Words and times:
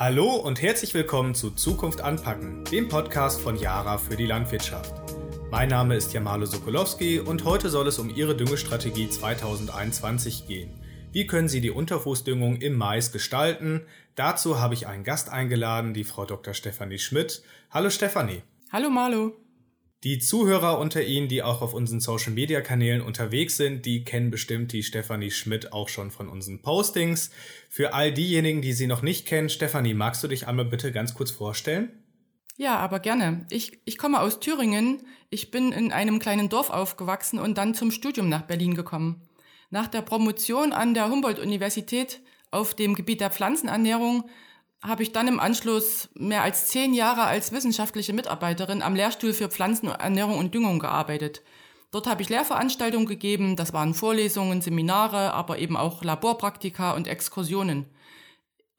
Hallo 0.00 0.34
und 0.34 0.62
herzlich 0.62 0.94
willkommen 0.94 1.34
zu 1.34 1.50
Zukunft 1.50 2.00
anpacken, 2.00 2.64
dem 2.64 2.88
Podcast 2.88 3.38
von 3.38 3.54
Yara 3.54 3.98
für 3.98 4.16
die 4.16 4.24
Landwirtschaft. 4.24 4.94
Mein 5.50 5.68
Name 5.68 5.94
ist 5.94 6.14
Jamalo 6.14 6.46
Sokolowski 6.46 7.20
und 7.20 7.44
heute 7.44 7.68
soll 7.68 7.86
es 7.86 7.98
um 7.98 8.08
Ihre 8.08 8.34
Düngestrategie 8.34 9.10
2021 9.10 10.46
gehen. 10.46 10.70
Wie 11.12 11.26
können 11.26 11.48
Sie 11.48 11.60
die 11.60 11.70
Unterfußdüngung 11.70 12.62
im 12.62 12.78
Mais 12.78 13.12
gestalten? 13.12 13.82
Dazu 14.14 14.58
habe 14.58 14.72
ich 14.72 14.86
einen 14.86 15.04
Gast 15.04 15.28
eingeladen, 15.28 15.92
die 15.92 16.04
Frau 16.04 16.24
Dr. 16.24 16.54
Stefanie 16.54 16.98
Schmidt. 16.98 17.42
Hallo 17.70 17.90
Stefanie. 17.90 18.42
Hallo 18.72 18.88
Marlo. 18.88 19.36
Die 20.02 20.18
Zuhörer 20.18 20.78
unter 20.78 21.02
Ihnen, 21.02 21.28
die 21.28 21.42
auch 21.42 21.60
auf 21.60 21.74
unseren 21.74 22.00
Social 22.00 22.32
Media 22.32 22.62
Kanälen 22.62 23.02
unterwegs 23.02 23.58
sind, 23.58 23.84
die 23.84 24.02
kennen 24.02 24.30
bestimmt 24.30 24.72
die 24.72 24.82
Stefanie 24.82 25.30
Schmidt 25.30 25.74
auch 25.74 25.90
schon 25.90 26.10
von 26.10 26.30
unseren 26.30 26.62
Postings. 26.62 27.30
Für 27.68 27.92
all 27.92 28.10
diejenigen, 28.10 28.62
die 28.62 28.72
sie 28.72 28.86
noch 28.86 29.02
nicht 29.02 29.26
kennen, 29.26 29.50
Stefanie, 29.50 29.92
magst 29.92 30.24
du 30.24 30.28
dich 30.28 30.48
einmal 30.48 30.64
bitte 30.64 30.90
ganz 30.90 31.12
kurz 31.12 31.30
vorstellen? 31.30 31.90
Ja, 32.56 32.78
aber 32.78 32.98
gerne. 33.00 33.46
Ich, 33.50 33.78
ich 33.84 33.98
komme 33.98 34.20
aus 34.20 34.40
Thüringen. 34.40 35.02
Ich 35.28 35.50
bin 35.50 35.70
in 35.70 35.92
einem 35.92 36.18
kleinen 36.18 36.48
Dorf 36.48 36.70
aufgewachsen 36.70 37.38
und 37.38 37.58
dann 37.58 37.74
zum 37.74 37.90
Studium 37.90 38.30
nach 38.30 38.42
Berlin 38.42 38.74
gekommen. 38.74 39.28
Nach 39.68 39.86
der 39.86 40.00
Promotion 40.00 40.72
an 40.72 40.94
der 40.94 41.10
Humboldt-Universität 41.10 42.20
auf 42.50 42.74
dem 42.74 42.94
Gebiet 42.94 43.20
der 43.20 43.30
Pflanzenernährung 43.30 44.30
habe 44.82 45.02
ich 45.02 45.12
dann 45.12 45.28
im 45.28 45.40
Anschluss 45.40 46.08
mehr 46.14 46.42
als 46.42 46.68
zehn 46.68 46.94
Jahre 46.94 47.24
als 47.24 47.52
wissenschaftliche 47.52 48.12
Mitarbeiterin 48.12 48.82
am 48.82 48.94
Lehrstuhl 48.94 49.34
für 49.34 49.48
Pflanzenernährung 49.48 50.38
und 50.38 50.54
Düngung 50.54 50.78
gearbeitet. 50.78 51.42
Dort 51.90 52.06
habe 52.06 52.22
ich 52.22 52.28
Lehrveranstaltungen 52.28 53.06
gegeben, 53.06 53.56
das 53.56 53.72
waren 53.72 53.94
Vorlesungen, 53.94 54.62
Seminare, 54.62 55.34
aber 55.34 55.58
eben 55.58 55.76
auch 55.76 56.02
Laborpraktika 56.02 56.92
und 56.92 57.08
Exkursionen. 57.08 57.86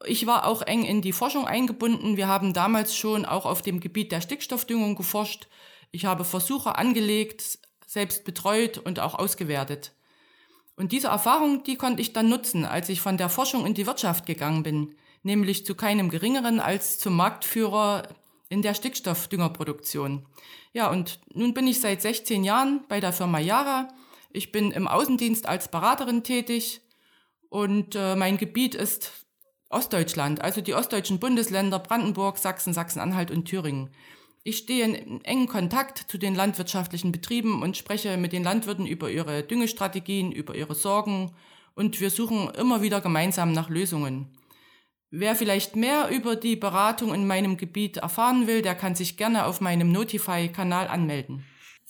Ich 0.06 0.26
war 0.26 0.48
auch 0.48 0.64
eng 0.64 0.84
in 0.84 1.02
die 1.02 1.12
Forschung 1.12 1.46
eingebunden. 1.46 2.18
Wir 2.18 2.28
haben 2.28 2.54
damals 2.54 2.96
schon 2.96 3.26
auch 3.26 3.46
auf 3.46 3.62
dem 3.62 3.80
Gebiet 3.80 4.12
der 4.12 4.22
Stickstoffdüngung 4.22 4.96
geforscht. 4.96 5.48
Ich 5.92 6.06
habe 6.06 6.24
Versuche 6.24 6.78
angelegt, 6.78 7.60
selbst 7.86 8.24
betreut 8.24 8.80
und 8.80 9.00
auch 9.00 9.14
ausgewertet. 9.14 9.94
Und 10.76 10.94
diese 10.94 11.10
Erfahrung, 11.10 11.64
die 11.64 11.76
konnte 11.76 12.02
ich 12.02 12.14
dann 12.14 12.30
nutzen, 12.30 12.66
als 12.66 12.90
ich 12.90 13.02
von 13.02 13.18
der 13.18 13.30
Forschung 13.30 13.68
in 13.68 13.76
die 13.76 13.86
Wirtschaft 13.86 14.26
gegangen 14.26 14.64
bin 14.64 14.96
nämlich 15.24 15.66
zu 15.66 15.76
keinem 15.76 16.10
geringeren 16.10 16.60
als 16.60 17.00
zum 17.00 17.16
Marktführer 17.16 18.08
in 18.50 18.62
der 18.62 18.74
Stickstoffdüngerproduktion. 18.74 20.26
Ja, 20.74 20.90
und 20.90 21.20
nun 21.34 21.54
bin 21.54 21.68
ich 21.68 21.80
seit 21.80 22.02
16 22.02 22.44
Jahren 22.44 22.86
bei 22.88 23.00
der 23.00 23.14
Firma 23.14 23.40
Yara. 23.40 23.90
Ich 24.32 24.52
bin 24.52 24.72
im 24.72 24.88
Außendienst 24.88 25.46
als 25.48 25.70
Beraterin 25.70 26.24
tätig 26.24 26.82
und 27.50 27.96
äh, 27.96 28.16
mein 28.16 28.38
Gebiet 28.38 28.76
ist 28.76 29.12
Ostdeutschland, 29.70 30.42
also 30.42 30.62
die 30.62 30.74
ostdeutschen 30.74 31.20
Bundesländer 31.20 31.80
Brandenburg, 31.80 32.38
Sachsen, 32.38 32.74
Sachsen-Anhalt 32.74 33.32
und 33.32 33.46
Thüringen. 33.46 33.90
Ich 34.44 34.58
stehe 34.58 34.86
in 34.86 35.24
engen 35.24 35.48
Kontakt 35.48 36.06
zu 36.10 36.18
den 36.18 36.36
landwirtschaftlichen 36.36 37.12
Betrieben 37.12 37.62
und 37.62 37.78
spreche 37.78 38.18
mit 38.18 38.34
den 38.34 38.44
Landwirten 38.44 38.88
über 38.88 39.10
ihre 39.10 39.44
Düngestrategien, 39.44 40.32
über 40.32 40.56
ihre 40.56 40.76
Sorgen 40.76 41.32
und 41.76 42.02
wir 42.02 42.10
suchen 42.10 42.50
immer 42.50 42.82
wieder 42.82 43.02
gemeinsam 43.02 43.52
nach 43.52 43.70
Lösungen. 43.70 44.28
Wer 45.14 45.36
vielleicht 45.36 45.76
mehr 45.76 46.08
über 46.08 46.38
die 46.38 46.56
Beratung 46.56 47.14
in 47.14 47.28
meinem 47.28 47.58
Gebiet 47.58 47.98
erfahren 47.98 48.48
will, 48.48 48.62
der 48.62 48.76
kann 48.76 48.96
sich 48.96 49.18
gerne 49.18 49.46
auf 49.46 49.60
meinem 49.60 49.92
Notify-Kanal 49.92 50.88
anmelden. 50.88 51.44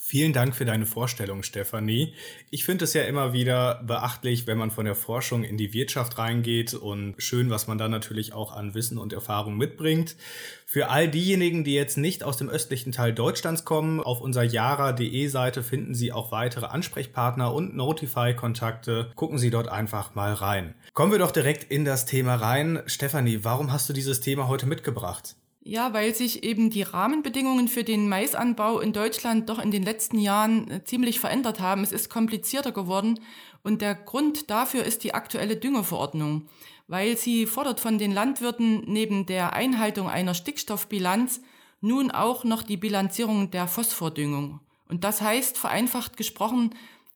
Vielen 0.03 0.33
Dank 0.33 0.55
für 0.55 0.65
deine 0.65 0.87
Vorstellung, 0.87 1.43
Stefanie. 1.43 2.15
Ich 2.49 2.65
finde 2.65 2.85
es 2.85 2.93
ja 2.93 3.03
immer 3.03 3.33
wieder 3.33 3.83
beachtlich, 3.85 4.47
wenn 4.47 4.57
man 4.57 4.71
von 4.71 4.83
der 4.83 4.95
Forschung 4.95 5.43
in 5.43 5.57
die 5.57 5.73
Wirtschaft 5.73 6.17
reingeht 6.17 6.73
und 6.73 7.13
schön, 7.19 7.51
was 7.51 7.67
man 7.67 7.77
da 7.77 7.87
natürlich 7.87 8.33
auch 8.33 8.51
an 8.51 8.73
Wissen 8.73 8.97
und 8.97 9.13
Erfahrung 9.13 9.57
mitbringt. 9.57 10.17
Für 10.65 10.89
all 10.89 11.07
diejenigen, 11.07 11.63
die 11.63 11.75
jetzt 11.75 11.97
nicht 11.97 12.23
aus 12.23 12.35
dem 12.35 12.49
östlichen 12.49 12.91
Teil 12.91 13.13
Deutschlands 13.13 13.63
kommen, 13.63 14.01
auf 14.01 14.21
unserer 14.21 14.43
yara.de 14.43 15.27
Seite 15.27 15.61
finden 15.61 15.93
Sie 15.93 16.11
auch 16.11 16.31
weitere 16.31 16.65
Ansprechpartner 16.65 17.53
und 17.53 17.75
Notify-Kontakte. 17.75 19.11
Gucken 19.15 19.37
Sie 19.37 19.51
dort 19.51 19.67
einfach 19.67 20.15
mal 20.15 20.33
rein. 20.33 20.73
Kommen 20.93 21.11
wir 21.11 21.19
doch 21.19 21.31
direkt 21.31 21.71
in 21.71 21.85
das 21.85 22.07
Thema 22.07 22.35
rein. 22.35 22.81
Stefanie, 22.87 23.43
warum 23.43 23.71
hast 23.71 23.87
du 23.87 23.93
dieses 23.93 24.19
Thema 24.19 24.47
heute 24.47 24.65
mitgebracht? 24.65 25.35
Ja, 25.63 25.93
weil 25.93 26.15
sich 26.15 26.43
eben 26.43 26.71
die 26.71 26.81
Rahmenbedingungen 26.81 27.67
für 27.67 27.83
den 27.83 28.09
Maisanbau 28.09 28.79
in 28.79 28.93
Deutschland 28.93 29.47
doch 29.47 29.59
in 29.59 29.69
den 29.69 29.83
letzten 29.83 30.17
Jahren 30.17 30.69
äh, 30.71 30.83
ziemlich 30.83 31.19
verändert 31.19 31.59
haben. 31.59 31.83
Es 31.83 31.91
ist 31.91 32.09
komplizierter 32.09 32.71
geworden 32.71 33.19
und 33.61 33.81
der 33.83 33.93
Grund 33.93 34.49
dafür 34.49 34.83
ist 34.83 35.03
die 35.03 35.13
aktuelle 35.13 35.57
Düngeverordnung, 35.57 36.47
weil 36.87 37.15
sie 37.15 37.45
fordert 37.45 37.79
von 37.79 37.99
den 37.99 38.11
Landwirten 38.11 38.83
neben 38.87 39.27
der 39.27 39.53
Einhaltung 39.53 40.09
einer 40.09 40.33
Stickstoffbilanz 40.33 41.41
nun 41.79 42.09
auch 42.09 42.43
noch 42.43 42.63
die 42.63 42.77
Bilanzierung 42.77 43.51
der 43.51 43.67
Phosphordüngung. 43.67 44.61
Und 44.87 45.03
das 45.03 45.21
heißt, 45.21 45.59
vereinfacht 45.59 46.17
gesprochen, 46.17 46.73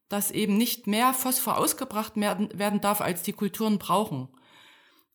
dass 0.07 0.29
eben 0.29 0.55
nicht 0.55 0.85
mehr 0.85 1.13
Phosphor 1.13 1.57
ausgebracht 1.57 2.13
werden 2.16 2.81
darf, 2.81 3.01
als 3.01 3.23
die 3.23 3.34
Kulturen 3.34 3.79
brauchen. 3.79 4.29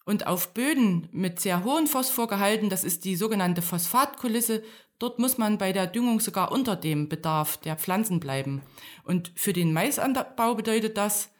Und 0.04 0.26
auf 0.26 0.54
Böden 0.54 1.08
mit 1.12 1.40
sehr 1.40 1.64
hohen 1.64 1.86
Phosphorgehalten, 1.86 2.70
das 2.70 2.84
ist 2.84 3.04
die 3.04 3.16
sogenannte 3.16 3.62
Phosphatkulisse, 3.62 4.62
dort 4.98 5.18
muss 5.18 5.38
man 5.38 5.58
bei 5.58 5.72
der 5.72 5.86
Düngung 5.86 6.20
sogar 6.20 6.52
unter 6.52 6.76
dem 6.76 7.08
Bedarf 7.08 7.56
der 7.58 7.76
Pflanzen 7.76 8.20
bleiben. 8.20 8.62
Und 9.04 9.32
für 9.34 9.52
den 9.52 9.72
Maisanbau 9.72 10.54
bedeutet 10.54 10.96
das, 10.96 11.30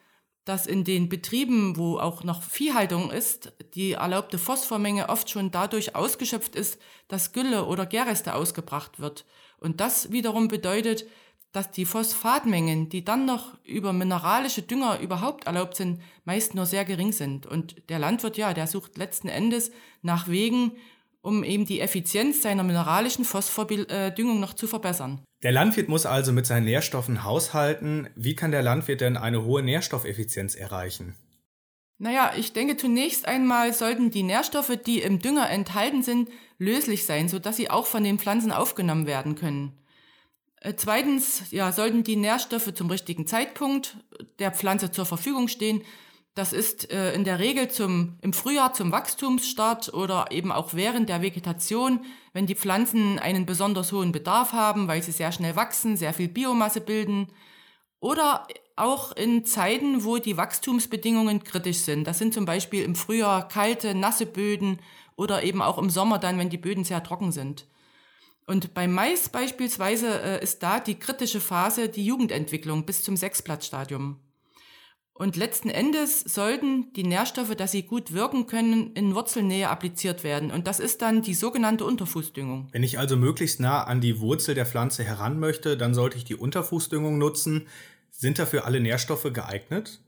dass 0.44 0.66
in 0.66 0.84
den 0.84 1.08
Betrieben, 1.08 1.76
wo 1.76 1.98
auch 1.98 2.24
noch 2.24 2.42
Viehhaltung 2.42 3.10
ist, 3.10 3.52
die 3.74 3.92
erlaubte 3.92 4.38
Phosphormenge 4.38 5.08
oft 5.08 5.30
schon 5.30 5.50
dadurch 5.50 5.94
ausgeschöpft 5.94 6.56
ist, 6.56 6.78
dass 7.08 7.32
Gülle 7.32 7.66
oder 7.66 7.86
Gärreste 7.86 8.34
ausgebracht 8.34 9.00
wird. 9.00 9.26
Und 9.58 9.80
das 9.80 10.10
wiederum 10.10 10.48
bedeutet, 10.48 11.06
dass 11.52 11.70
die 11.70 11.84
Phosphatmengen, 11.84 12.88
die 12.88 13.04
dann 13.04 13.26
noch 13.26 13.58
über 13.64 13.92
mineralische 13.92 14.62
Dünger 14.62 15.00
überhaupt 15.00 15.46
erlaubt 15.46 15.76
sind, 15.76 16.00
meist 16.24 16.54
nur 16.54 16.66
sehr 16.66 16.84
gering 16.84 17.12
sind. 17.12 17.46
Und 17.46 17.88
der 17.88 17.98
Landwirt, 17.98 18.36
ja, 18.36 18.54
der 18.54 18.66
sucht 18.66 18.96
letzten 18.96 19.28
Endes 19.28 19.72
nach 20.02 20.28
Wegen, 20.28 20.72
um 21.22 21.44
eben 21.44 21.66
die 21.66 21.80
Effizienz 21.80 22.42
seiner 22.42 22.62
mineralischen 22.62 23.24
Phosphordüngung 23.24 24.40
noch 24.40 24.54
zu 24.54 24.66
verbessern. 24.66 25.22
Der 25.42 25.52
Landwirt 25.52 25.88
muss 25.88 26.06
also 26.06 26.32
mit 26.32 26.46
seinen 26.46 26.64
Nährstoffen 26.64 27.24
haushalten. 27.24 28.08
Wie 28.14 28.36
kann 28.36 28.52
der 28.52 28.62
Landwirt 28.62 29.00
denn 29.00 29.16
eine 29.16 29.44
hohe 29.44 29.62
Nährstoffeffizienz 29.62 30.54
erreichen? 30.54 31.16
Naja, 31.98 32.32
ich 32.36 32.54
denke, 32.54 32.78
zunächst 32.78 33.26
einmal 33.26 33.74
sollten 33.74 34.10
die 34.10 34.22
Nährstoffe, 34.22 34.78
die 34.86 35.00
im 35.00 35.18
Dünger 35.18 35.50
enthalten 35.50 36.02
sind, 36.02 36.30
löslich 36.58 37.04
sein, 37.04 37.28
sodass 37.28 37.56
sie 37.56 37.68
auch 37.70 37.84
von 37.84 38.04
den 38.04 38.18
Pflanzen 38.18 38.52
aufgenommen 38.52 39.06
werden 39.06 39.34
können. 39.34 39.76
Äh, 40.60 40.74
zweitens, 40.76 41.50
ja, 41.50 41.72
sollten 41.72 42.04
die 42.04 42.16
Nährstoffe 42.16 42.72
zum 42.74 42.90
richtigen 42.90 43.26
Zeitpunkt 43.26 43.96
der 44.38 44.52
Pflanze 44.52 44.92
zur 44.92 45.06
Verfügung 45.06 45.48
stehen. 45.48 45.82
Das 46.34 46.52
ist 46.52 46.90
äh, 46.92 47.12
in 47.12 47.24
der 47.24 47.38
Regel 47.38 47.68
zum, 47.68 48.18
im 48.20 48.32
Frühjahr 48.32 48.72
zum 48.72 48.92
Wachstumsstart 48.92 49.92
oder 49.92 50.26
eben 50.30 50.52
auch 50.52 50.74
während 50.74 51.08
der 51.08 51.22
Vegetation, 51.22 52.00
wenn 52.32 52.46
die 52.46 52.54
Pflanzen 52.54 53.18
einen 53.18 53.46
besonders 53.46 53.90
hohen 53.90 54.12
Bedarf 54.12 54.52
haben, 54.52 54.86
weil 54.86 55.02
sie 55.02 55.12
sehr 55.12 55.32
schnell 55.32 55.56
wachsen, 55.56 55.96
sehr 55.96 56.14
viel 56.14 56.28
Biomasse 56.28 56.80
bilden. 56.80 57.28
Oder 57.98 58.46
auch 58.76 59.12
in 59.12 59.44
Zeiten, 59.44 60.04
wo 60.04 60.18
die 60.18 60.36
Wachstumsbedingungen 60.36 61.42
kritisch 61.42 61.78
sind. 61.78 62.06
Das 62.06 62.18
sind 62.18 62.32
zum 62.32 62.44
Beispiel 62.44 62.84
im 62.84 62.94
Frühjahr 62.94 63.48
kalte, 63.48 63.94
nasse 63.94 64.24
Böden 64.24 64.78
oder 65.16 65.42
eben 65.42 65.60
auch 65.60 65.78
im 65.78 65.90
Sommer 65.90 66.18
dann, 66.18 66.38
wenn 66.38 66.48
die 66.48 66.56
Böden 66.56 66.84
sehr 66.84 67.02
trocken 67.02 67.32
sind. 67.32 67.66
Und 68.46 68.74
beim 68.74 68.92
Mais 68.92 69.28
beispielsweise 69.28 70.08
äh, 70.22 70.42
ist 70.42 70.62
da 70.62 70.80
die 70.80 70.98
kritische 70.98 71.40
Phase 71.40 71.88
die 71.88 72.04
Jugendentwicklung 72.04 72.84
bis 72.84 73.02
zum 73.02 73.16
Sechsblattstadium. 73.16 74.18
Und 75.20 75.36
letzten 75.36 75.68
Endes 75.68 76.20
sollten 76.20 76.94
die 76.94 77.04
Nährstoffe, 77.04 77.54
dass 77.54 77.72
sie 77.72 77.82
gut 77.82 78.14
wirken 78.14 78.46
können, 78.46 78.94
in 78.94 79.14
Wurzelnähe 79.14 79.68
appliziert 79.68 80.24
werden. 80.24 80.50
Und 80.50 80.66
das 80.66 80.80
ist 80.80 81.02
dann 81.02 81.20
die 81.20 81.34
sogenannte 81.34 81.84
Unterfußdüngung. 81.84 82.68
Wenn 82.72 82.82
ich 82.82 82.98
also 82.98 83.18
möglichst 83.18 83.60
nah 83.60 83.84
an 83.84 84.00
die 84.00 84.18
Wurzel 84.20 84.54
der 84.54 84.64
Pflanze 84.64 85.04
heran 85.04 85.38
möchte, 85.38 85.76
dann 85.76 85.92
sollte 85.92 86.16
ich 86.16 86.24
die 86.24 86.36
Unterfußdüngung 86.36 87.18
nutzen. 87.18 87.68
Sind 88.10 88.38
dafür 88.38 88.64
alle 88.64 88.80
Nährstoffe 88.80 89.30
geeignet? 89.30 90.00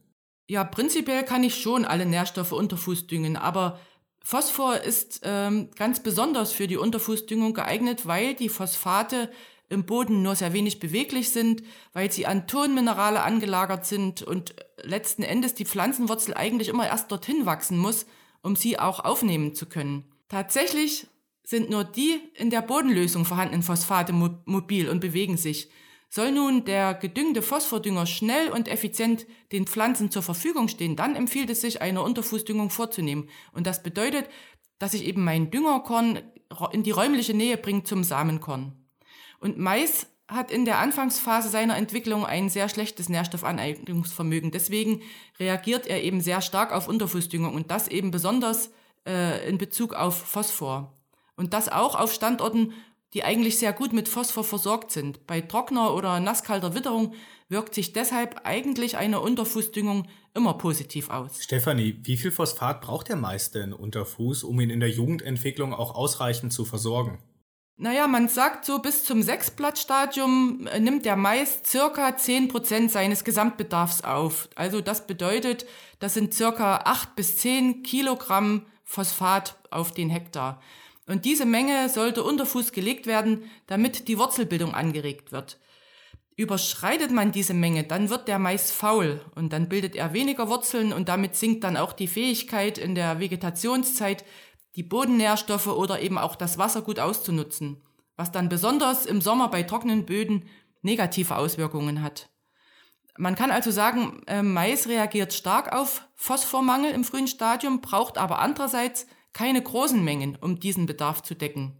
Ja, 0.48 0.64
prinzipiell 0.64 1.24
kann 1.24 1.44
ich 1.44 1.56
schon 1.56 1.84
alle 1.84 2.06
Nährstoffe 2.06 2.52
unterfuß 2.52 3.06
düngen, 3.06 3.36
aber 3.36 3.78
Phosphor 4.24 4.78
ist 4.78 5.20
ähm, 5.24 5.70
ganz 5.76 6.00
besonders 6.00 6.52
für 6.52 6.66
die 6.66 6.76
Unterfußdüngung 6.76 7.54
geeignet, 7.54 8.06
weil 8.06 8.34
die 8.34 8.48
Phosphate 8.48 9.30
im 9.68 9.84
Boden 9.84 10.22
nur 10.22 10.36
sehr 10.36 10.52
wenig 10.52 10.80
beweglich 10.80 11.30
sind, 11.30 11.62
weil 11.92 12.12
sie 12.12 12.26
an 12.26 12.46
Tonminerale 12.46 13.22
angelagert 13.22 13.86
sind 13.86 14.22
und 14.22 14.54
letzten 14.82 15.22
Endes 15.22 15.54
die 15.54 15.64
Pflanzenwurzel 15.64 16.34
eigentlich 16.34 16.68
immer 16.68 16.86
erst 16.86 17.10
dorthin 17.10 17.46
wachsen 17.46 17.78
muss, 17.78 18.06
um 18.42 18.54
sie 18.54 18.78
auch 18.78 19.00
aufnehmen 19.00 19.54
zu 19.54 19.66
können. 19.66 20.04
Tatsächlich 20.28 21.06
sind 21.42 21.70
nur 21.70 21.84
die 21.84 22.20
in 22.34 22.50
der 22.50 22.62
Bodenlösung 22.62 23.24
vorhandenen 23.24 23.62
Phosphate 23.62 24.12
mobil 24.12 24.88
und 24.88 25.00
bewegen 25.00 25.36
sich. 25.36 25.70
Soll 26.14 26.30
nun 26.30 26.66
der 26.66 26.92
gedüngte 26.92 27.40
Phosphordünger 27.40 28.04
schnell 28.04 28.50
und 28.50 28.68
effizient 28.68 29.26
den 29.50 29.66
Pflanzen 29.66 30.10
zur 30.10 30.20
Verfügung 30.20 30.68
stehen, 30.68 30.94
dann 30.94 31.16
empfiehlt 31.16 31.48
es 31.48 31.62
sich, 31.62 31.80
eine 31.80 32.02
Unterfußdüngung 32.02 32.68
vorzunehmen. 32.68 33.30
Und 33.52 33.66
das 33.66 33.82
bedeutet, 33.82 34.28
dass 34.78 34.92
ich 34.92 35.06
eben 35.06 35.24
mein 35.24 35.50
Düngerkorn 35.50 36.20
in 36.72 36.82
die 36.82 36.90
räumliche 36.90 37.32
Nähe 37.32 37.56
bringt 37.56 37.88
zum 37.88 38.04
Samenkorn. 38.04 38.76
Und 39.40 39.56
Mais 39.56 40.06
hat 40.28 40.50
in 40.50 40.66
der 40.66 40.80
Anfangsphase 40.80 41.48
seiner 41.48 41.78
Entwicklung 41.78 42.26
ein 42.26 42.50
sehr 42.50 42.68
schlechtes 42.68 43.08
Nährstoffaneignungsvermögen. 43.08 44.50
Deswegen 44.50 45.00
reagiert 45.38 45.86
er 45.86 46.02
eben 46.02 46.20
sehr 46.20 46.42
stark 46.42 46.72
auf 46.72 46.88
Unterfußdüngung 46.88 47.54
und 47.54 47.70
das 47.70 47.88
eben 47.88 48.10
besonders 48.10 48.70
äh, 49.08 49.48
in 49.48 49.56
Bezug 49.56 49.94
auf 49.94 50.14
Phosphor. 50.14 50.92
Und 51.36 51.54
das 51.54 51.70
auch 51.70 51.98
auf 51.98 52.12
Standorten, 52.12 52.74
die 53.14 53.24
eigentlich 53.24 53.58
sehr 53.58 53.72
gut 53.72 53.92
mit 53.92 54.08
Phosphor 54.08 54.44
versorgt 54.44 54.90
sind. 54.90 55.26
Bei 55.26 55.40
trockener 55.40 55.94
oder 55.94 56.18
nasskalter 56.20 56.74
Witterung 56.74 57.14
wirkt 57.48 57.74
sich 57.74 57.92
deshalb 57.92 58.40
eigentlich 58.44 58.96
eine 58.96 59.20
Unterfußdüngung 59.20 60.08
immer 60.34 60.54
positiv 60.54 61.10
aus. 61.10 61.42
Stefanie, 61.42 61.98
wie 62.02 62.16
viel 62.16 62.30
Phosphat 62.30 62.80
braucht 62.80 63.08
der 63.08 63.16
Mais 63.16 63.50
denn 63.50 63.72
Unterfuß, 63.72 64.44
um 64.44 64.58
ihn 64.60 64.70
in 64.70 64.80
der 64.80 64.90
Jugendentwicklung 64.90 65.74
auch 65.74 65.94
ausreichend 65.94 66.52
zu 66.52 66.64
versorgen? 66.64 67.18
Naja, 67.76 68.06
man 68.06 68.28
sagt 68.28 68.64
so, 68.64 68.78
bis 68.78 69.04
zum 69.04 69.22
Sechsblattstadium 69.22 70.68
äh, 70.68 70.78
nimmt 70.78 71.04
der 71.04 71.16
Mais 71.16 71.62
circa 71.64 72.10
10% 72.10 72.88
seines 72.88 73.24
Gesamtbedarfs 73.24 74.04
auf. 74.04 74.48
Also 74.54 74.80
das 74.80 75.06
bedeutet, 75.06 75.66
das 75.98 76.14
sind 76.14 76.32
circa 76.32 76.82
8 76.84 77.16
bis 77.16 77.38
10 77.38 77.82
Kilogramm 77.82 78.66
Phosphat 78.84 79.56
auf 79.70 79.92
den 79.92 80.10
Hektar. 80.10 80.60
Und 81.06 81.24
diese 81.24 81.46
Menge 81.46 81.88
sollte 81.88 82.22
unter 82.22 82.46
Fuß 82.46 82.72
gelegt 82.72 83.06
werden, 83.06 83.50
damit 83.66 84.08
die 84.08 84.18
Wurzelbildung 84.18 84.74
angeregt 84.74 85.32
wird. 85.32 85.58
Überschreitet 86.36 87.10
man 87.10 87.32
diese 87.32 87.54
Menge, 87.54 87.84
dann 87.84 88.08
wird 88.08 88.28
der 88.28 88.38
Mais 88.38 88.70
faul 88.70 89.20
und 89.34 89.52
dann 89.52 89.68
bildet 89.68 89.94
er 89.94 90.14
weniger 90.14 90.48
Wurzeln 90.48 90.92
und 90.92 91.08
damit 91.08 91.36
sinkt 91.36 91.64
dann 91.64 91.76
auch 91.76 91.92
die 91.92 92.08
Fähigkeit 92.08 92.78
in 92.78 92.94
der 92.94 93.20
Vegetationszeit, 93.20 94.24
die 94.76 94.82
Bodennährstoffe 94.82 95.66
oder 95.66 96.00
eben 96.00 96.16
auch 96.16 96.34
das 96.34 96.56
Wasser 96.56 96.80
gut 96.80 96.98
auszunutzen, 96.98 97.82
was 98.16 98.32
dann 98.32 98.48
besonders 98.48 99.04
im 99.04 99.20
Sommer 99.20 99.48
bei 99.48 99.62
trockenen 99.62 100.06
Böden 100.06 100.48
negative 100.80 101.36
Auswirkungen 101.36 102.02
hat. 102.02 102.30
Man 103.18 103.34
kann 103.34 103.50
also 103.50 103.70
sagen, 103.70 104.22
äh, 104.26 104.42
Mais 104.42 104.88
reagiert 104.88 105.34
stark 105.34 105.72
auf 105.72 106.08
Phosphormangel 106.14 106.92
im 106.92 107.04
frühen 107.04 107.28
Stadium, 107.28 107.82
braucht 107.82 108.16
aber 108.16 108.38
andererseits 108.38 109.06
keine 109.32 109.62
großen 109.62 110.02
Mengen, 110.02 110.36
um 110.40 110.60
diesen 110.60 110.86
Bedarf 110.86 111.22
zu 111.22 111.34
decken. 111.34 111.78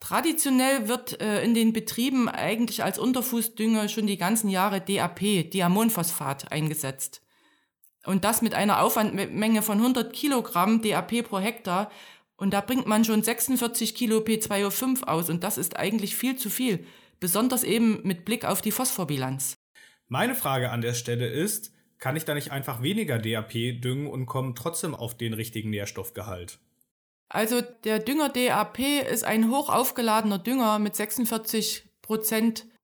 Traditionell 0.00 0.88
wird 0.88 1.20
äh, 1.20 1.42
in 1.42 1.54
den 1.54 1.72
Betrieben 1.72 2.28
eigentlich 2.28 2.84
als 2.84 2.98
Unterfußdünger 2.98 3.88
schon 3.88 4.06
die 4.06 4.16
ganzen 4.16 4.48
Jahre 4.48 4.80
DAP, 4.80 5.50
Diamonphosphat, 5.50 6.52
eingesetzt. 6.52 7.22
Und 8.04 8.24
das 8.24 8.40
mit 8.40 8.54
einer 8.54 8.80
Aufwandmenge 8.80 9.60
von 9.60 9.78
100 9.78 10.12
Kilogramm 10.12 10.82
DAP 10.82 11.24
pro 11.24 11.40
Hektar. 11.40 11.90
Und 12.36 12.54
da 12.54 12.60
bringt 12.60 12.86
man 12.86 13.04
schon 13.04 13.22
46 13.22 13.94
Kilo 13.94 14.18
P2O5 14.18 15.02
aus. 15.04 15.28
Und 15.30 15.42
das 15.42 15.58
ist 15.58 15.76
eigentlich 15.76 16.14
viel 16.14 16.36
zu 16.36 16.48
viel. 16.48 16.86
Besonders 17.18 17.64
eben 17.64 18.00
mit 18.04 18.24
Blick 18.24 18.44
auf 18.44 18.62
die 18.62 18.70
Phosphorbilanz. 18.70 19.58
Meine 20.06 20.36
Frage 20.36 20.70
an 20.70 20.80
der 20.80 20.94
Stelle 20.94 21.26
ist, 21.26 21.72
kann 21.98 22.16
ich 22.16 22.24
da 22.24 22.34
nicht 22.34 22.52
einfach 22.52 22.82
weniger 22.82 23.18
DAP 23.18 23.80
düngen 23.80 24.06
und 24.06 24.26
komme 24.26 24.54
trotzdem 24.54 24.94
auf 24.94 25.16
den 25.16 25.34
richtigen 25.34 25.70
Nährstoffgehalt? 25.70 26.58
Also 27.28 27.60
der 27.60 27.98
Dünger 27.98 28.30
DAP 28.30 28.78
ist 28.78 29.24
ein 29.24 29.50
hoch 29.50 29.68
aufgeladener 29.68 30.38
Dünger 30.38 30.78
mit 30.78 30.94
46% 30.94 31.82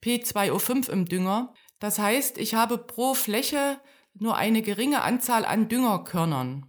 P2O5 0.03 0.91
im 0.91 1.07
Dünger. 1.07 1.55
Das 1.79 1.99
heißt, 1.99 2.39
ich 2.39 2.55
habe 2.55 2.79
pro 2.79 3.15
Fläche 3.15 3.79
nur 4.15 4.37
eine 4.37 4.63
geringe 4.63 5.03
Anzahl 5.03 5.45
an 5.45 5.69
Düngerkörnern. 5.69 6.67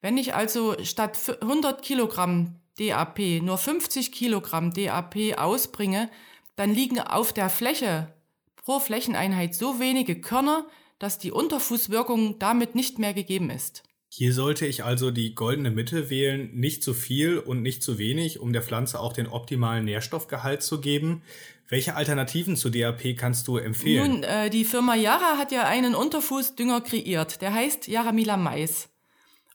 Wenn 0.00 0.16
ich 0.16 0.34
also 0.34 0.76
statt 0.84 1.18
100 1.40 1.82
Kilogramm 1.82 2.60
DAP 2.78 3.18
nur 3.42 3.58
50 3.58 4.12
Kilogramm 4.12 4.72
DAP 4.72 5.36
ausbringe, 5.36 6.10
dann 6.56 6.72
liegen 6.74 7.00
auf 7.00 7.32
der 7.32 7.50
Fläche 7.50 8.14
pro 8.56 8.80
Flächeneinheit 8.80 9.54
so 9.54 9.80
wenige 9.80 10.20
Körner, 10.20 10.66
dass 10.98 11.18
die 11.18 11.32
Unterfußwirkung 11.32 12.38
damit 12.38 12.74
nicht 12.74 12.98
mehr 12.98 13.14
gegeben 13.14 13.50
ist. 13.50 13.82
Hier 14.10 14.32
sollte 14.32 14.66
ich 14.66 14.84
also 14.84 15.10
die 15.10 15.34
goldene 15.34 15.70
Mitte 15.70 16.08
wählen, 16.08 16.50
nicht 16.54 16.82
zu 16.82 16.94
viel 16.94 17.38
und 17.38 17.62
nicht 17.62 17.82
zu 17.82 17.98
wenig, 17.98 18.40
um 18.40 18.52
der 18.52 18.62
Pflanze 18.62 19.00
auch 19.00 19.12
den 19.12 19.26
optimalen 19.26 19.84
Nährstoffgehalt 19.84 20.62
zu 20.62 20.80
geben. 20.80 21.22
Welche 21.68 21.94
Alternativen 21.94 22.56
zu 22.56 22.70
DAP 22.70 23.16
kannst 23.16 23.46
du 23.48 23.58
empfehlen? 23.58 24.12
Nun, 24.12 24.22
äh, 24.22 24.48
die 24.48 24.64
Firma 24.64 24.94
Yara 24.94 25.36
hat 25.36 25.52
ja 25.52 25.64
einen 25.64 25.94
Unterfußdünger 25.94 26.80
kreiert, 26.80 27.42
der 27.42 27.52
heißt 27.52 27.86
Yaramila 27.86 28.38
Mais. 28.38 28.88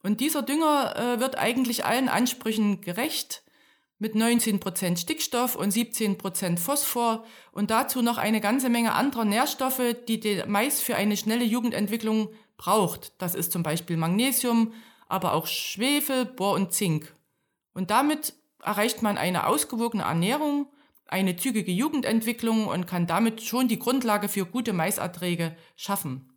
Und 0.03 0.19
dieser 0.19 0.43
Dünger 0.43 0.95
äh, 0.95 1.19
wird 1.19 1.37
eigentlich 1.39 1.85
allen 1.85 2.07
Ansprüchen 2.07 2.81
gerecht 2.81 3.43
mit 3.99 4.15
19% 4.15 4.97
Stickstoff 4.97 5.55
und 5.55 5.73
17% 5.73 6.57
Phosphor 6.57 7.25
und 7.51 7.71
dazu 7.71 8.01
noch 8.01 8.17
eine 8.17 8.41
ganze 8.41 8.69
Menge 8.69 8.93
anderer 8.93 9.25
Nährstoffe, 9.25 9.95
die 10.07 10.19
der 10.19 10.47
Mais 10.47 10.81
für 10.81 10.95
eine 10.95 11.15
schnelle 11.15 11.45
Jugendentwicklung 11.45 12.29
braucht. 12.57 13.13
Das 13.21 13.35
ist 13.35 13.51
zum 13.51 13.63
Beispiel 13.63 13.97
Magnesium, 13.97 14.73
aber 15.07 15.33
auch 15.33 15.47
Schwefel, 15.47 16.25
Bohr 16.25 16.53
und 16.53 16.73
Zink. 16.73 17.15
Und 17.73 17.91
damit 17.91 18.33
erreicht 18.61 19.01
man 19.01 19.17
eine 19.17 19.47
ausgewogene 19.47 20.03
Ernährung, 20.03 20.67
eine 21.07 21.35
zügige 21.35 21.71
Jugendentwicklung 21.71 22.67
und 22.67 22.87
kann 22.87 23.07
damit 23.07 23.41
schon 23.43 23.67
die 23.67 23.79
Grundlage 23.79 24.29
für 24.29 24.45
gute 24.45 24.73
Maiserträge 24.73 25.55
schaffen. 25.75 26.29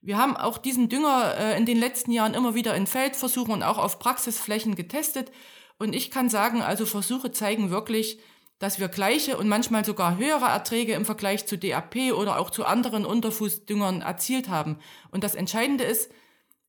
Wir 0.00 0.18
haben 0.18 0.36
auch 0.36 0.58
diesen 0.58 0.88
Dünger 0.88 1.36
äh, 1.38 1.56
in 1.56 1.64
den 1.64 1.78
letzten 1.78 2.10
Jahren 2.10 2.34
immer 2.34 2.56
wieder 2.56 2.74
in 2.74 2.88
Feldversuchen 2.88 3.54
und 3.54 3.62
auch 3.62 3.78
auf 3.78 4.00
Praxisflächen 4.00 4.74
getestet. 4.74 5.30
Und 5.78 5.94
ich 5.94 6.10
kann 6.10 6.28
sagen, 6.28 6.62
also 6.62 6.86
Versuche 6.86 7.32
zeigen 7.32 7.70
wirklich, 7.70 8.18
dass 8.58 8.78
wir 8.78 8.88
gleiche 8.88 9.36
und 9.36 9.48
manchmal 9.48 9.84
sogar 9.84 10.18
höhere 10.18 10.46
Erträge 10.46 10.92
im 10.94 11.04
Vergleich 11.04 11.46
zu 11.46 11.58
DAP 11.58 12.12
oder 12.12 12.38
auch 12.38 12.50
zu 12.50 12.64
anderen 12.64 13.04
Unterfußdüngern 13.04 14.02
erzielt 14.02 14.48
haben. 14.48 14.78
Und 15.10 15.24
das 15.24 15.34
Entscheidende 15.34 15.82
ist, 15.82 16.10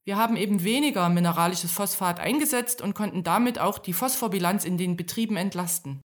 wir 0.04 0.18
haben 0.18 0.36
eben 0.36 0.64
weniger 0.64 1.08
mineralisches 1.10 1.72
Phosphat 1.72 2.20
eingesetzt 2.20 2.82
und 2.82 2.96
konnten 2.96 3.24
damit 3.24 3.60
auch 3.60 3.78
die 3.78 3.94
Phosphorbilanz 3.94 4.66
in 4.66 4.78
den 4.78 4.98
Betrieben 4.98 5.38
entlasten. 5.38 6.02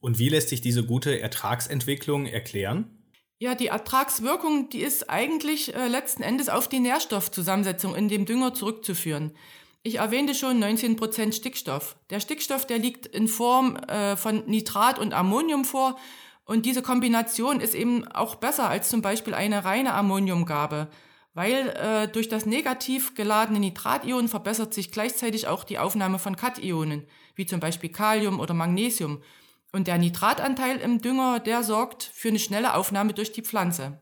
Und 0.00 0.18
wie 0.18 0.30
lässt 0.30 0.48
sich 0.48 0.60
diese 0.60 0.84
gute 0.84 1.20
Ertragsentwicklung 1.20 2.26
erklären? 2.26 3.00
Ja, 3.38 3.54
die 3.54 3.68
Ertragswirkung, 3.68 4.68
die 4.70 4.80
ist 4.80 5.10
eigentlich 5.10 5.74
äh, 5.74 5.88
letzten 5.88 6.22
Endes 6.22 6.48
auf 6.48 6.68
die 6.68 6.80
Nährstoffzusammensetzung 6.80 7.94
in 7.94 8.08
dem 8.08 8.26
Dünger 8.26 8.54
zurückzuführen. 8.54 9.32
Ich 9.82 9.96
erwähnte 9.96 10.34
schon 10.34 10.62
19% 10.62 11.32
Stickstoff. 11.32 11.96
Der 12.10 12.20
Stickstoff, 12.20 12.66
der 12.66 12.78
liegt 12.78 13.06
in 13.06 13.28
Form 13.28 13.76
äh, 13.76 14.14
von 14.16 14.44
Nitrat 14.46 14.98
und 14.98 15.14
Ammonium 15.14 15.64
vor. 15.64 15.98
Und 16.44 16.66
diese 16.66 16.82
Kombination 16.82 17.60
ist 17.60 17.74
eben 17.74 18.06
auch 18.08 18.34
besser 18.34 18.68
als 18.68 18.90
zum 18.90 19.00
Beispiel 19.00 19.32
eine 19.34 19.64
reine 19.64 19.94
Ammoniumgabe, 19.94 20.88
weil 21.32 21.68
äh, 21.68 22.08
durch 22.08 22.28
das 22.28 22.44
negativ 22.44 23.14
geladene 23.14 23.60
Nitration 23.60 24.28
verbessert 24.28 24.74
sich 24.74 24.92
gleichzeitig 24.92 25.46
auch 25.48 25.64
die 25.64 25.78
Aufnahme 25.78 26.18
von 26.18 26.36
Kationen, 26.36 27.06
wie 27.34 27.46
zum 27.46 27.60
Beispiel 27.60 27.90
Kalium 27.90 28.38
oder 28.38 28.52
Magnesium. 28.52 29.22
Und 29.72 29.86
der 29.86 29.96
Nitratanteil 29.96 30.76
im 30.78 31.00
Dünger, 31.00 31.38
der 31.40 31.62
sorgt 31.62 32.02
für 32.02 32.28
eine 32.28 32.38
schnelle 32.38 32.74
Aufnahme 32.74 33.14
durch 33.14 33.32
die 33.32 33.42
Pflanze. 33.42 33.98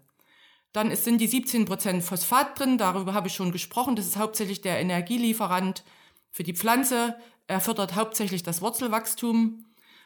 Dann 0.79 0.95
sind 0.95 1.21
die 1.21 1.29
17% 1.29 2.03
Phosphat 2.03 2.57
drin, 2.57 2.79
darüber 2.79 3.13
habe 3.13 3.27
ich 3.27 3.35
schon 3.35 3.51
gesprochen. 3.51 3.97
Das 3.97 4.07
ist 4.07 4.17
hauptsächlich 4.17 4.61
der 4.61 4.79
Energielieferant 4.79 5.83
für 6.31 6.45
die 6.45 6.55
Pflanze. 6.55 7.17
Er 7.49 7.61
fördert 7.61 7.97
hauptsächlich 7.97 8.45
das 8.45 8.63
Wurzelwachstum. 8.63 9.65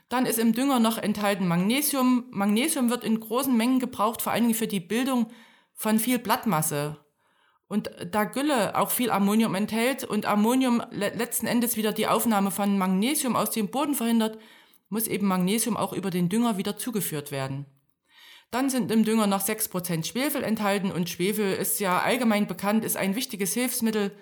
Dann 0.09 0.25
ist 0.25 0.39
im 0.39 0.55
Dünger 0.55 0.81
noch 0.81 0.97
enthalten 0.97 1.47
Magnesium. 1.47 2.25
Magnesium 2.31 2.89
wird 2.89 3.05
in 3.05 3.21
großen 3.21 3.55
Mengen 3.55 3.81
gebraucht, 3.81 4.23
vor 4.23 4.33
allen 4.33 4.45
Dingen 4.45 4.55
für 4.55 4.67
die 4.67 4.81
Bildung 4.81 5.27
von 5.75 5.99
viel 5.99 6.19
Blattmasse. 6.19 6.97
Und 7.69 7.91
da 8.11 8.25
Gülle 8.25 8.75
auch 8.75 8.91
viel 8.91 9.11
Ammonium 9.11 9.55
enthält 9.55 10.05
und 10.05 10.25
Ammonium 10.25 10.83
letzten 10.91 11.47
Endes 11.47 11.77
wieder 11.77 11.93
die 11.93 12.07
Aufnahme 12.07 12.51
von 12.51 12.79
Magnesium 12.79 13.37
aus 13.37 13.51
dem 13.51 13.71
Boden 13.71 13.95
verhindert, 13.95 14.39
muss 14.89 15.07
eben 15.07 15.27
Magnesium 15.27 15.77
auch 15.77 15.93
über 15.93 16.09
den 16.09 16.31
Dünger 16.31 16.57
wieder 16.57 16.79
zugeführt 16.79 17.31
werden. 17.31 17.67
Dann 18.53 18.69
sind 18.69 18.91
im 18.91 19.03
Dünger 19.03 19.27
noch 19.27 19.43
6% 19.43 20.05
Schwefel 20.05 20.45
enthalten 20.45 20.93
und 20.93 21.09
Schwefel 21.09 21.55
ist 21.55 21.81
ja 21.81 22.01
allgemein 22.01 22.47
bekannt, 22.47 22.85
ist 22.85 22.99
ein 22.99 23.17
wichtiges 23.17 23.55
Hilfsmittel 23.55 24.15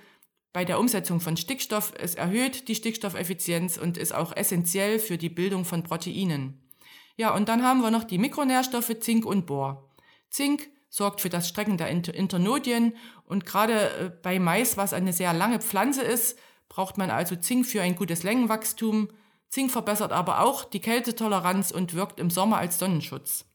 bei 0.52 0.64
der 0.64 0.78
Umsetzung 0.78 1.18
von 1.18 1.36
Stickstoff. 1.36 1.92
Es 1.98 2.14
erhöht 2.14 2.68
die 2.68 2.76
Stickstoffeffizienz 2.76 3.76
und 3.76 3.98
ist 3.98 4.14
auch 4.14 4.34
essentiell 4.36 5.00
für 5.00 5.18
die 5.18 5.30
Bildung 5.30 5.64
von 5.64 5.82
Proteinen. 5.82 6.62
Ja, 7.16 7.34
und 7.34 7.48
dann 7.48 7.64
haben 7.64 7.82
wir 7.82 7.90
noch 7.90 8.04
die 8.04 8.18
Mikronährstoffe 8.18 9.00
Zink 9.00 9.26
und 9.26 9.46
Bohr. 9.46 9.90
Zink 10.28 10.68
sorgt 10.88 11.20
für 11.20 11.28
das 11.28 11.48
Strecken 11.48 11.76
der 11.76 11.88
Internodien 11.88 12.94
und 13.24 13.46
gerade 13.46 13.90
äh, 13.98 14.10
bei 14.22 14.38
Mais, 14.38 14.76
was 14.76 14.92
eine 14.92 15.12
sehr 15.12 15.32
lange 15.32 15.58
Pflanze 15.58 16.02
ist, 16.02 16.38
braucht 16.68 16.98
man 16.98 17.10
also 17.10 17.34
Zink 17.34 17.66
für 17.66 17.82
ein 17.82 17.96
gutes 17.96 18.22
Längenwachstum. 18.22 19.08
Zink 19.48 19.72
verbessert 19.72 20.12
aber 20.12 20.40
auch 20.40 20.62
die 20.62 20.80
Kältetoleranz 20.80 21.72
und 21.72 21.94
wirkt 21.94 22.20
im 22.20 22.30
Sommer 22.30 22.58
als 22.58 22.78
Sonnenschutz. 22.78 23.49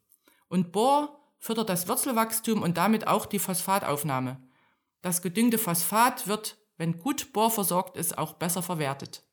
Und 0.55 0.71
Bohr 0.71 1.19
fördert 1.38 1.67
das 1.67 1.89
Wurzelwachstum 1.89 2.62
und 2.62 2.77
damit 2.77 3.07
auch 3.07 3.25
die 3.25 3.39
Phosphataufnahme. 3.39 4.38
Das 5.01 5.21
gedüngte 5.21 5.57
Phosphat 5.57 6.27
wird 6.29 6.55
wenn 6.77 6.97
gut 7.00 7.33
bohrversorgt 7.33 7.97
ist, 7.97 8.17
auch 8.17 8.33
besser 8.33 8.62
verwertet. 8.62 9.24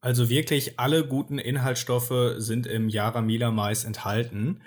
Also 0.00 0.28
wirklich 0.28 0.80
alle 0.80 1.06
guten 1.06 1.38
Inhaltsstoffe 1.38 2.34
sind 2.38 2.66
im 2.66 2.88
Yaramila 2.88 3.50
Mais 3.50 3.84
enthalten. 3.84 4.60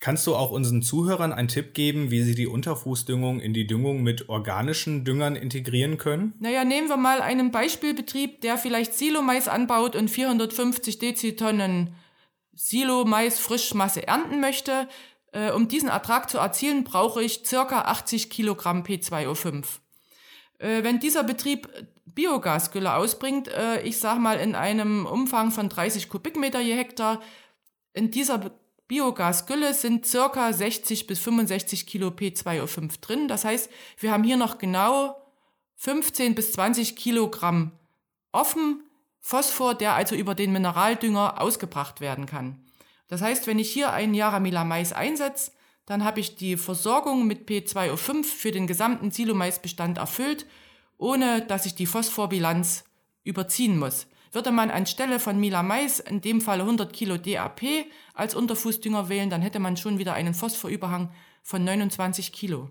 Kannst 0.00 0.26
du 0.26 0.34
auch 0.34 0.50
unseren 0.50 0.82
Zuhörern 0.82 1.32
einen 1.32 1.48
Tipp 1.48 1.72
geben, 1.72 2.10
wie 2.10 2.22
sie 2.22 2.34
die 2.34 2.46
Unterfußdüngung 2.46 3.40
in 3.40 3.54
die 3.54 3.66
Düngung 3.66 4.02
mit 4.02 4.30
organischen 4.30 5.04
Düngern 5.04 5.36
integrieren 5.36 5.98
können? 5.98 6.32
Naja, 6.40 6.64
nehmen 6.64 6.88
wir 6.88 6.98
mal 6.98 7.22
einen 7.22 7.50
Beispielbetrieb, 7.50 8.40
der 8.40 8.58
vielleicht 8.58 8.94
Silomais 8.94 9.48
anbaut 9.48 9.96
und 9.96 10.10
450 10.10 10.98
Dezitonnen 10.98 11.94
Silo-Mais-Frischmasse 12.54 14.06
ernten 14.06 14.40
möchte. 14.40 14.88
Äh, 15.32 15.50
um 15.50 15.68
diesen 15.68 15.88
Ertrag 15.88 16.30
zu 16.30 16.38
erzielen, 16.38 16.84
brauche 16.84 17.22
ich 17.22 17.42
circa 17.44 17.82
80 17.82 18.30
Kilogramm 18.30 18.82
P2O5. 18.82 19.64
Äh, 20.58 20.84
wenn 20.84 21.00
dieser 21.00 21.24
Betrieb 21.24 21.68
Biogasgülle 22.04 22.94
ausbringt, 22.94 23.48
äh, 23.48 23.82
ich 23.82 23.98
sage 23.98 24.20
mal 24.20 24.38
in 24.38 24.54
einem 24.54 25.06
Umfang 25.06 25.50
von 25.50 25.68
30 25.68 26.08
Kubikmeter 26.08 26.60
je 26.60 26.76
Hektar, 26.76 27.20
in 27.94 28.10
dieser 28.10 28.52
Biogasgülle 28.88 29.72
sind 29.72 30.06
circa 30.06 30.52
60 30.52 31.06
bis 31.06 31.18
65 31.20 31.86
Kilo 31.86 32.08
P2O5 32.08 33.00
drin. 33.00 33.28
Das 33.28 33.44
heißt, 33.44 33.70
wir 33.98 34.12
haben 34.12 34.24
hier 34.24 34.36
noch 34.36 34.58
genau 34.58 35.16
15 35.76 36.34
bis 36.34 36.52
20 36.52 36.94
Kilogramm 36.94 37.72
offen 38.32 38.82
Phosphor, 39.20 39.74
der 39.74 39.94
also 39.94 40.14
über 40.14 40.34
den 40.34 40.52
Mineraldünger 40.52 41.40
ausgebracht 41.40 42.00
werden 42.00 42.26
kann. 42.26 42.62
Das 43.12 43.20
heißt, 43.20 43.46
wenn 43.46 43.58
ich 43.58 43.70
hier 43.70 43.92
einen 43.92 44.14
Jaramila 44.14 44.64
Mais 44.64 44.94
einsetze, 44.94 45.52
dann 45.84 46.02
habe 46.02 46.20
ich 46.20 46.34
die 46.34 46.56
Versorgung 46.56 47.26
mit 47.26 47.46
P2O5 47.46 48.24
für 48.24 48.52
den 48.52 48.66
gesamten 48.66 49.10
Silomaisbestand 49.10 49.98
erfüllt, 49.98 50.46
ohne 50.96 51.42
dass 51.42 51.66
ich 51.66 51.74
die 51.74 51.84
Phosphorbilanz 51.84 52.84
überziehen 53.22 53.78
muss. 53.78 54.06
Würde 54.32 54.50
man 54.50 54.70
anstelle 54.70 55.20
von 55.20 55.38
Mila 55.38 55.62
Mais 55.62 56.00
in 56.00 56.22
dem 56.22 56.40
Fall 56.40 56.60
100 56.60 56.90
Kilo 56.90 57.18
DAP 57.18 57.60
als 58.14 58.34
Unterfußdünger 58.34 59.10
wählen, 59.10 59.28
dann 59.28 59.42
hätte 59.42 59.58
man 59.58 59.76
schon 59.76 59.98
wieder 59.98 60.14
einen 60.14 60.32
Phosphorüberhang 60.32 61.12
von 61.42 61.62
29 61.62 62.32
Kilo. 62.32 62.70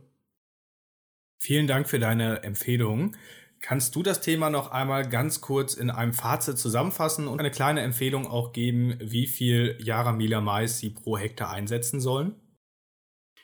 Vielen 1.38 1.68
Dank 1.68 1.88
für 1.88 2.00
deine 2.00 2.42
Empfehlung. 2.42 3.16
Kannst 3.62 3.96
du 3.96 4.02
das 4.02 4.22
Thema 4.22 4.50
noch 4.50 4.72
einmal 4.72 5.08
ganz 5.08 5.40
kurz 5.40 5.76
in 5.76 5.92
einem 5.92 6.14
Fazit 6.14 6.58
zusammenfassen 6.58 7.28
und 7.28 7.40
eine 7.40 7.52
kleine 7.52 7.82
Empfehlung 7.82 8.26
auch 8.26 8.54
geben, 8.54 8.98
wie 9.00 9.28
viel 9.28 9.78
Jaramila 9.80 10.42
Mais 10.42 10.80
sie 10.80 10.90
pro 10.90 11.18
Hektar 11.18 11.52
einsetzen 11.52 12.02
sollen? 12.02 12.36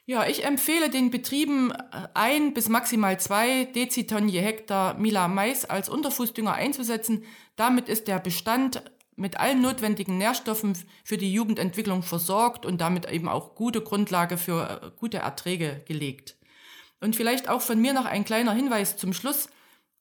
Ja, 0.09 0.25
ich 0.25 0.45
empfehle 0.45 0.89
den 0.89 1.11
Betrieben 1.11 1.71
äh, 1.71 2.07
ein 2.13 2.53
bis 2.53 2.69
maximal 2.69 3.19
zwei 3.19 3.65
Dezitonnen 3.65 4.29
je 4.29 4.39
Hektar 4.39 4.97
Mila 4.97 5.27
Mais 5.27 5.65
als 5.65 5.89
Unterfußdünger 5.89 6.53
einzusetzen. 6.53 7.25
Damit 7.57 7.89
ist 7.89 8.07
der 8.07 8.19
Bestand 8.19 8.81
mit 9.17 9.37
allen 9.37 9.61
notwendigen 9.61 10.17
Nährstoffen 10.17 10.77
für 11.03 11.17
die 11.17 11.33
Jugendentwicklung 11.33 12.03
versorgt 12.03 12.65
und 12.65 12.79
damit 12.79 13.11
eben 13.11 13.27
auch 13.27 13.53
gute 13.53 13.81
Grundlage 13.81 14.37
für 14.37 14.81
äh, 14.81 14.91
gute 14.97 15.17
Erträge 15.17 15.83
gelegt. 15.85 16.37
Und 17.01 17.15
vielleicht 17.15 17.49
auch 17.49 17.61
von 17.61 17.79
mir 17.79 17.93
noch 17.93 18.05
ein 18.05 18.25
kleiner 18.25 18.53
Hinweis 18.53 18.97
zum 18.97 19.13
Schluss. 19.13 19.49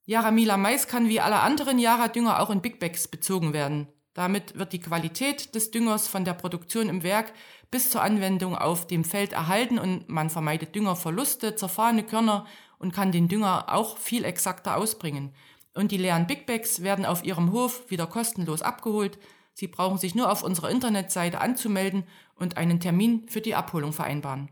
Jaramila 0.07 0.57
Mais 0.57 0.87
kann 0.87 1.09
wie 1.09 1.21
alle 1.21 1.41
anderen 1.41 1.81
Jara-Dünger 1.81 2.41
auch 2.41 2.51
in 2.51 2.63
Big 2.63 2.79
Bags 2.79 3.09
bezogen 3.09 3.53
werden. 3.53 3.89
Damit 4.15 4.57
wird 4.57 4.73
die 4.73 4.81
Qualität 4.81 5.55
des 5.57 5.73
Düngers 5.73 6.07
von 6.07 6.25
der 6.25 6.35
Produktion 6.35 6.89
im 6.89 7.03
Werk 7.03 7.33
bis 7.73 7.91
zur 7.91 8.03
Anwendung 8.03 8.57
auf 8.57 8.87
dem 8.87 9.05
Feld 9.05 9.33
erhalten 9.33 9.81
und 9.81 10.09
man 10.09 10.31
vermeidet 10.31 10.77
Düngerverluste, 10.77 11.57
zerfahrene 11.57 12.05
Körner 12.05 12.47
und 12.79 12.95
kann 12.95 13.11
den 13.11 13.27
Dünger 13.27 13.65
auch 13.67 13.99
viel 13.99 14.25
exakter 14.25 14.77
ausbringen. 14.77 15.35
Und 15.75 15.91
die 15.91 15.99
leeren 15.99 16.29
Big 16.29 16.47
Bags 16.47 16.83
werden 16.83 17.05
auf 17.05 17.25
Ihrem 17.25 17.51
Hof 17.51 17.91
wieder 17.91 18.07
kostenlos 18.07 18.63
abgeholt. 18.63 19.19
Sie 19.55 19.67
brauchen 19.67 19.99
sich 19.99 20.15
nur 20.15 20.31
auf 20.31 20.45
unserer 20.45 20.71
Internetseite 20.71 21.41
anzumelden 21.41 22.05
und 22.37 22.57
einen 22.57 22.79
Termin 22.79 23.27
für 23.29 23.41
die 23.41 23.57
Abholung 23.57 23.93
vereinbaren. 23.93 24.51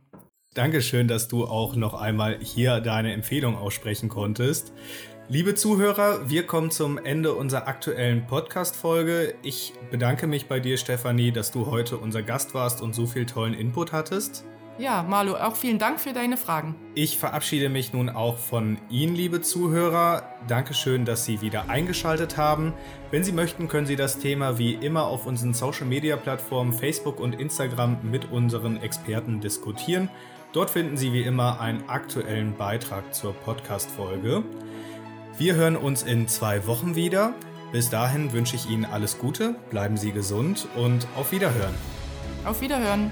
Dankeschön, 0.55 1.09
dass 1.09 1.27
du 1.27 1.47
auch 1.47 1.75
noch 1.75 1.95
einmal 1.95 2.39
hier 2.41 2.81
deine 2.81 3.13
Empfehlung 3.13 3.57
aussprechen 3.57 4.09
konntest. 4.09 4.73
Liebe 5.31 5.55
Zuhörer, 5.55 6.29
wir 6.29 6.47
kommen 6.47 6.71
zum 6.71 6.99
Ende 6.99 7.33
unserer 7.33 7.67
aktuellen 7.67 8.27
Podcast-Folge. 8.27 9.35
Ich 9.43 9.73
bedanke 9.91 10.27
mich 10.27 10.49
bei 10.49 10.61
dir, 10.61 10.77
Stefanie, 10.77 11.33
dass 11.33 11.51
du 11.51 11.65
heute 11.65 11.97
unser 11.97 12.23
Gast 12.23 12.53
warst 12.53 12.83
und 12.83 12.95
so 12.95 13.07
viel 13.07 13.25
tollen 13.25 13.55
Input 13.55 13.93
hattest. 13.93 14.45
Ja, 14.77 15.03
Marlo, 15.03 15.37
auch 15.37 15.57
vielen 15.57 15.79
Dank 15.79 15.99
für 15.99 16.13
deine 16.13 16.37
Fragen. 16.37 16.75
Ich 16.95 17.17
verabschiede 17.17 17.71
mich 17.71 17.95
nun 17.95 18.11
auch 18.11 18.37
von 18.37 18.77
Ihnen, 18.91 19.15
liebe 19.15 19.41
Zuhörer. 19.41 20.29
Dankeschön, 20.47 21.07
dass 21.07 21.25
Sie 21.25 21.41
wieder 21.41 21.71
eingeschaltet 21.71 22.37
haben. 22.37 22.75
Wenn 23.11 23.25
Sie 23.25 23.33
möchten, 23.33 23.67
können 23.67 23.87
Sie 23.87 23.97
das 23.97 24.19
Thema 24.19 24.59
wie 24.59 24.75
immer 24.75 25.05
auf 25.07 25.25
unseren 25.25 25.55
Social-Media-Plattformen 25.55 26.75
Facebook 26.75 27.19
und 27.19 27.41
Instagram 27.41 27.97
mit 28.03 28.31
unseren 28.31 28.77
Experten 28.83 29.41
diskutieren. 29.41 30.11
Dort 30.53 30.71
finden 30.71 30.99
Sie 30.99 31.15
wie 31.15 31.23
immer 31.23 31.61
einen 31.61 31.89
aktuellen 31.89 32.55
Beitrag 32.57 33.15
zur 33.15 33.33
Podcast-Folge. 33.33 34.45
Wir 35.37 35.57
hören 35.57 35.77
uns 35.77 36.05
in 36.05 36.29
zwei 36.29 36.65
Wochen 36.69 36.95
wieder. 36.95 37.35
Bis 37.73 37.91
dahin 37.91 38.33
wünsche 38.33 38.55
ich 38.55 38.71
Ihnen 38.71 38.85
alles 38.85 39.19
Gute, 39.19 39.57
bleiben 39.69 39.97
Sie 39.97 40.13
gesund 40.13 40.69
und 40.77 41.09
auf 41.17 41.33
Wiederhören. 41.33 41.75
Auf 42.45 42.61
Wiederhören. 42.61 43.11